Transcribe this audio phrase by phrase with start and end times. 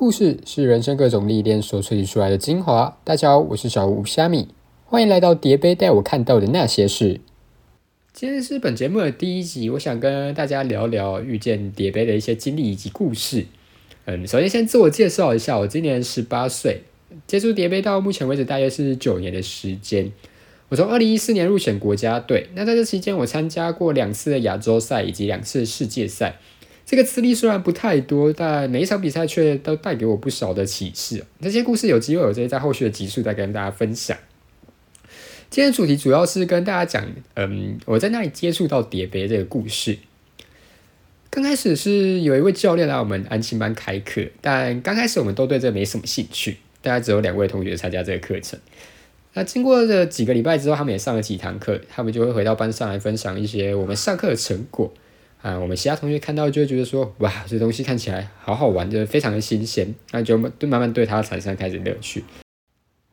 [0.00, 2.98] 故事是人生各种历练所萃取出来的精华。
[3.04, 4.48] 大家好，我是小吴虾米，
[4.86, 7.20] 欢迎来到叠杯带我看到的那些事。
[8.14, 13.44] 今天是本节目的第一集，我想跟大家聊聊遇见叠杯的一些经历以及故事。
[14.06, 16.84] 嗯，首先先自我介绍一下，我今年十八岁，
[17.26, 20.10] 接触叠杯到目前为止大约是九年的时间。
[20.70, 26.38] 我从二零一四年入选国家队，那在这期间我参加过两次的亚洲赛以及两次世界赛。
[26.90, 31.24] 这个资历虽然不太多，但每一场比赛却都带给我不少的启示。
[31.40, 34.18] 这些故事有机会有这些在后续的集数再跟大家分享。
[35.50, 39.98] 今天主题主要是跟大家讲，嗯，我在那里接触到叠杯这个故事。
[41.30, 48.58] 刚开始是有一位教练来我们安亲班开课，但刚开始我们都对这没什么兴趣，大概只有两位同学参加这个课程。
[49.34, 54.92] 那经过这几个礼拜之后，他们也上了几堂课，他们就会回到班上来分享一些我们上课的成果。
[55.42, 62.22] 啊，我们其他同学看到就会觉得说，哇，这东西看起来好好玩，就是非常的新鲜，那就慢慢慢对它产生开始乐趣。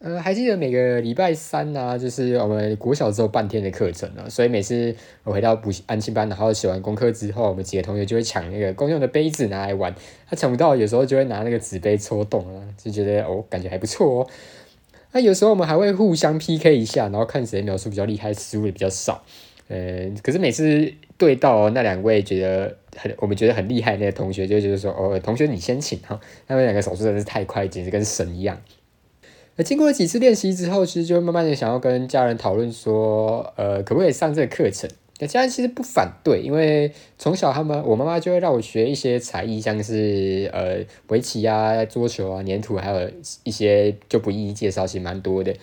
[0.00, 9.94] 呃，还记得每个礼拜三呢，就是我们国小之后半天的课程啊，所以每次我回到补习安亲班，然后写完功课之后，我们几个同学就会抢那个公用的杯子拿来玩。
[10.26, 14.26] 他抢不到，有时候就会拿那个纸杯戳洞啊，就觉得哦，感觉还不错哦。
[15.12, 19.22] 那有时候我们还会互相 PK 一下，然后看谁描述比较厉害，失误也比较少。
[19.68, 20.90] 呃，可是每次
[21.20, 26.18] 对到那两位觉得很，我们觉得很厉害那个同学，就觉得说，哦，同学你先请哈，
[26.48, 28.58] 他们两个手速真是太快，简直跟神一样。
[29.56, 34.88] 那经过了几次练习之后，其实就慢慢的想要跟家人讨论说，呃，可不可以上这个课程？
[35.18, 43.10] 那家人其实不反对，因为从小他们我妈妈就会让我学一些才艺，像是呃围棋啊、桌球啊、粘土，还有
[43.44, 45.54] 一些就不一一介绍，其实蛮多的。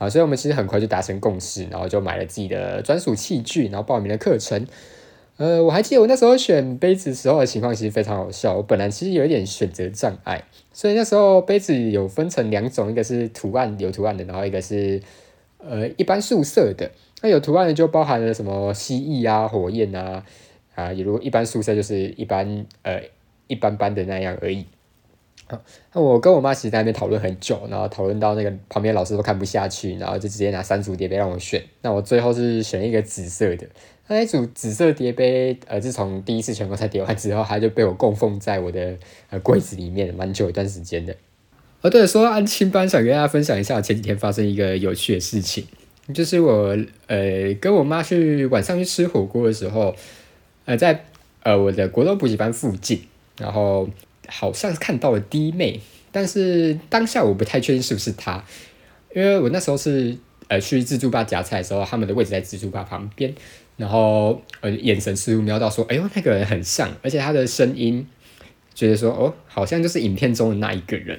[0.00, 4.66] 好，所以我们其实很快就达成共识，然后就买了自己的专属器具，然后报名了课程。
[5.36, 8.56] 呃，我还记得我那时候选杯子时候的情况其实非常好笑。
[8.56, 10.42] 我本来其实有一点选择障碍，
[10.72, 15.02] 所以那时候杯子有分成两种，一个是图案有图案的，然后一个是
[15.58, 16.90] 呃一般素色的。
[17.20, 20.24] 那有图案的就包含了什么蜥蜴啊、火焰啊
[20.74, 23.02] 啊，比如一般素色就是一般呃
[23.48, 24.64] 一般般的那样而已。
[25.92, 31.60] 那我跟我妈其实在那边讨论很久，然后讨论到那个旁边老师都看不下去，然后就直接拿三组叠杯让我选。
[31.82, 33.66] 那我最后是选一个紫色的，
[34.06, 38.96] 那一组紫色叠杯，呃，自从第一次全国赛叠完之后，它就被我供奉在我的
[39.30, 41.16] 呃柜子里面，蛮久一段时间的。
[41.80, 45.66] 哦，对，说到安亲班，想跟大家分享一下前几天发生一个有趣的事情，
[46.14, 49.92] 就是我呃跟我妈去晚上去吃火锅的时候，
[50.66, 51.06] 呃，在
[51.42, 53.02] 呃我的国中补习班附近，
[53.36, 53.88] 然后。
[54.30, 55.80] 好像看到了弟妹，
[56.12, 58.42] 但是当下我不太确定是不是他，
[59.14, 60.16] 因为我那时候是
[60.48, 63.34] 呃去自助吧夹菜的时候，他们的位置在自助吧旁边，
[63.76, 68.06] 然后呃眼神似乎瞄到说，哎呦那个人很像，而且他的声音
[68.74, 71.18] 觉得说哦好像就是影片中的那一个人，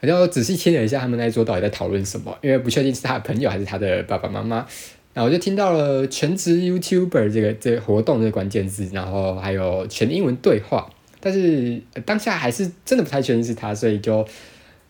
[0.00, 4.56] 我就仔细听了一下他们那一桌到底在讨论什么，因为不确定是他的朋友还是他的爸爸妈妈，
[5.14, 10.90] 然后我就听到了全职 YouTuber 这个这个活动的关键字，然后还有全英文对话。
[11.20, 14.26] 但是当下还是真的不太确定是他，所以就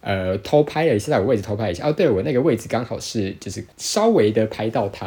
[0.00, 1.88] 呃偷拍了一下，在我位置偷拍一下。
[1.88, 5.06] 哦，对我那个位置刚好是就是稍微的拍到他，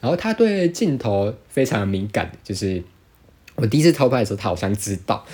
[0.00, 2.82] 然后他对镜头非常敏感，就是
[3.54, 5.26] 我第一次偷拍的时候，他好像知道，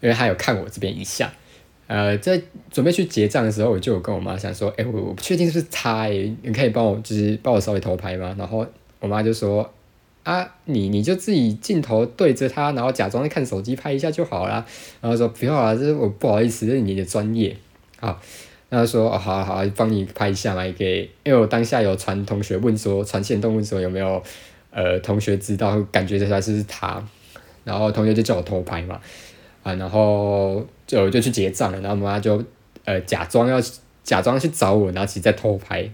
[0.00, 1.32] 因为他有看我这边一下。
[1.86, 2.40] 呃，在
[2.70, 8.34] 准备去结账的时候，我就有跟我妈想说，哎，我我不确定是不是他，你可以帮我就是帮我稍微偷拍吗？
[8.38, 8.66] 然后
[9.00, 9.68] 我妈就说。
[10.28, 14.62] 啊，你你就自己镜头对着他，然后假装在看手机拍一下就好了。
[15.00, 17.56] 然后说不要啊，这我不好意思，这是你的专业。
[17.98, 18.20] 好，
[18.68, 21.08] 然后说哦，好好，帮你拍一下嘛，也可以。
[21.24, 24.22] 因为我当下有传同学问说，传线动问说有没有
[24.70, 27.02] 呃同学知道，感觉出来是他。
[27.64, 29.00] 然后同学就叫我偷拍嘛，
[29.62, 31.80] 啊，然后就就去结账了。
[31.80, 32.44] 然后妈妈就
[32.84, 33.58] 呃假装要
[34.04, 35.88] 假装去找我，然后其实在偷拍。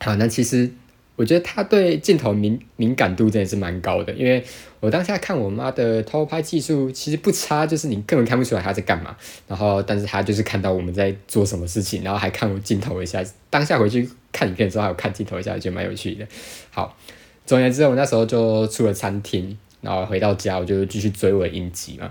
[0.00, 0.70] 好，那其实。
[1.16, 4.44] 我觉得他对镜头敏敏感度真的是蛮高的，因为
[4.80, 9.16] 我当下看我妈的偷拍技术其实不差，就是你根本看不出来她在干嘛。
[9.48, 13.24] 然后，但是他就是看到我们在做什么事情，然后还看我镜头一下。
[13.48, 16.26] 当下回去看影片的时候，还有看镜头一下，我觉得蛮有趣的。
[16.70, 16.94] 好，
[17.46, 22.10] 总而言之，我那时候就出了餐厅，然后回到家，我就继续追我的影集嘛。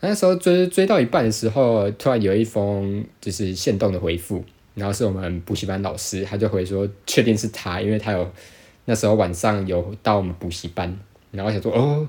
[0.00, 4.44] 那时候追追到一半的时候，突然有一封就是限动的回复。
[4.76, 8.30] 然后是我们补习班老师，他就回说确定是他，因为他有
[8.84, 10.94] 那时候晚上有到我们补习班，
[11.30, 12.06] 然后想说哦，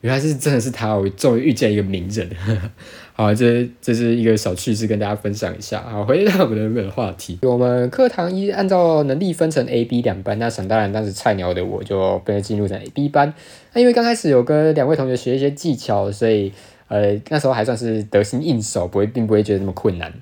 [0.00, 2.28] 原来是真的是他，我终于遇见一个名人。
[3.14, 5.80] 好，这这是一个小趣事跟大家分享一下。
[5.80, 13.32] 好，回到我们的话题，我们课堂一按照能力分成 A、B 两班，那想当然当时菜鸟的我就被进入成 A、B 班。
[13.72, 16.52] 那因为刚开始有跟两位同学学一些技巧，所以
[16.88, 20.12] 呃，那时候还算是得心应手，不会并不会觉得那么困难。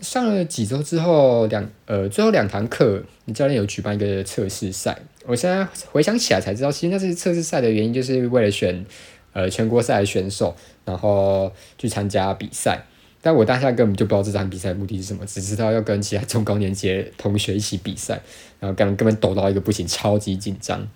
[0.00, 4.98] 上了几周之后，两呃最后两堂课，你教练有举办一个测试赛。
[5.24, 8.84] 我现在回想起来才知道，其实那是测试赛的原因，就是为了选
[9.32, 10.54] 呃全国赛的选手，
[10.84, 12.84] 然后去参加比赛。
[13.22, 18.20] 但我当下根本就不知道这场比赛的目的是什么，只知道要跟其他中高年级的同学一起比赛，
[18.60, 20.86] 然后根本根本抖到一个不行，超级紧张。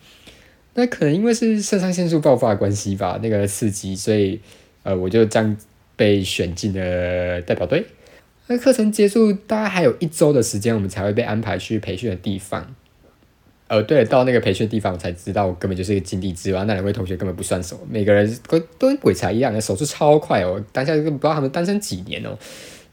[0.74, 4.40] 那可能因为是肾上腺素爆发的关系吧，那个刺激，所以
[4.84, 5.56] 呃我就这样
[5.96, 7.84] 被选进了代表队。
[8.50, 12.74] 那课程结束大概还有一周的时间，我们才会被安排去培训的地方。
[13.68, 16.64] 呃，对，到那个培训地方，我才知道我根本就是一个井底之蛙。
[16.64, 20.60] 那两位同学根本不算什么，每个人都都跟鬼才一样，手速超快哦。
[20.72, 22.36] 当下就不知道他们单身几年哦。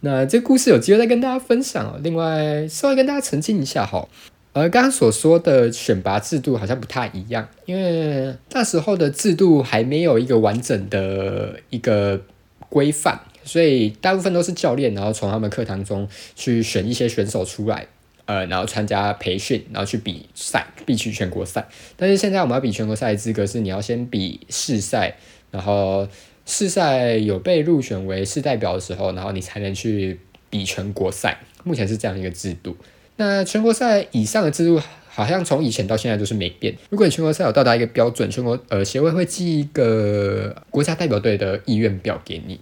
[0.01, 1.99] 那这故事有机会再跟大家分享哦。
[2.03, 4.07] 另外，稍微跟大家澄清一下哈，
[4.53, 12.21] 呃，刚刚所说的选拔制度好像不太一样，因为那时候的制度还没有一个完整的一个
[12.69, 13.19] 规范。
[13.47, 17.87] 所以大部分都是教练，然后从他们课堂中去选一些选手出来，
[18.25, 21.65] 呃，然后参加培训，然后去比赛，必须全国赛。
[21.95, 25.15] 但是现在我们要比全国赛的资格是，你要先比市赛，
[25.49, 26.07] 然后
[26.45, 31.39] 市赛有被入选为市代表的时候，然后你才能去比全国赛。
[31.63, 32.75] 目前是这样一个制度。
[33.15, 36.75] 那全国赛以上的制度，好像从以前到现在都是没变。
[36.89, 42.59] 如果你全国赛有到达一个标准，全国呃协会会寄一个国家代表队的意愿表给你。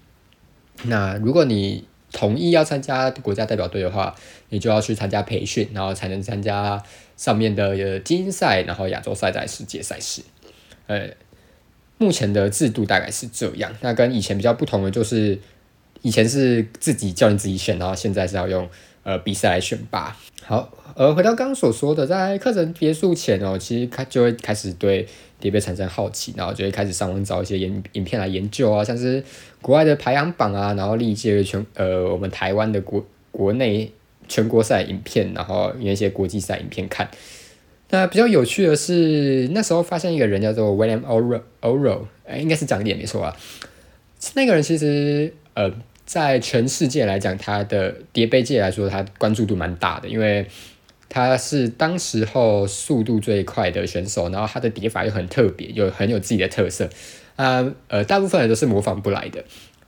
[0.84, 4.16] 那如果你同意要参加国家代表队的话，
[4.50, 6.82] 你就要去参加培训，然后才能参加
[7.18, 10.22] 上面的精英赛，然后亚洲赛在世界赛事。
[10.88, 11.10] 呃，
[11.98, 13.74] 目前的制度大概是这样。
[13.82, 15.40] 那跟以前比较不同的就是，
[16.02, 18.70] 以前是自己教练自己选，然后现在是要用
[19.04, 20.16] 呃比赛来选拔。
[20.44, 25.08] 好，呃，回到刚刚所说的，在课程结束前哦，其实开就会开始对。
[25.46, 29.24] 也被产生好奇，然后就会开始上网找一些影影片来研究啊，像是
[29.62, 33.92] 国外的排行榜啊，然后历届全呃我们台湾的国国内
[34.28, 37.08] 全国赛影片，然后有一些国际赛影片看。
[37.92, 43.38] 那比较有趣的是，那时候发现一个人叫做 William Oro Oro，哎，应该是讲点没错啊。
[44.34, 45.72] 那个人其实呃，
[46.08, 50.48] 在全世界来讲，他的叠杯界来说，他关注度蛮大的，因为。
[51.16, 56.90] 他是当时候速度最快的选手，然后他的叠法又很特别，又很有自己的特色，
[57.38, 59.42] 啊，呃，大部分人都是模仿不来的，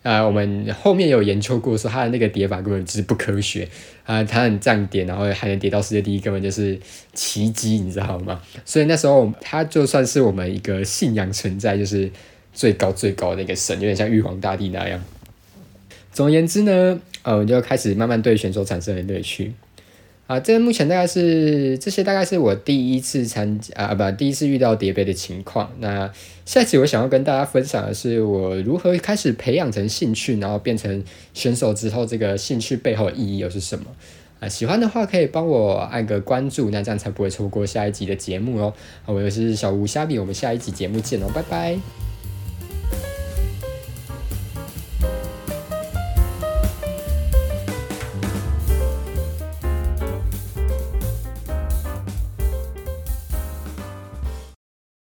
[0.04, 3.68] 啊，我们后面有研究过，说他的那个叠法根本就是不科学，
[4.06, 6.80] 啊，他很这样叠，然后还能叠到世界第一，根本就是
[7.14, 8.42] 奇迹，你知道吗？
[8.64, 12.10] 所以那时候他就算是我们一个信仰存在，就是
[12.54, 15.04] 最高最高的一个神，有点像玉皇大帝那样。
[16.14, 19.52] 总而言之呢，呃，我就开始慢慢对选手产生了乐趣。
[20.28, 25.72] 啊，这目前大概是这些，大概是我第一次参加啊，不，第一次遇到叠杯的情况。
[25.80, 26.12] 那
[26.46, 31.02] 下期我想要跟大家分享的是，我如何开始培养成兴趣，然后变成
[31.34, 33.86] 选手之后，这个兴趣背后的意义又是什么？
[34.42, 38.74] 啊，喜欢的话可以帮我按个关注，那这样才不会错过下一集的节目哦。
[39.06, 42.07] 我是小吴虾米，我们下一集节目见哦，拜拜。